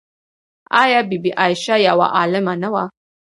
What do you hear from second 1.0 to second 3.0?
بی بي عایشه یوه عالمه نه وه؟